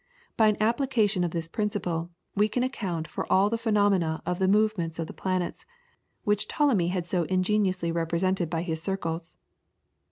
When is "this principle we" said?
1.29-2.49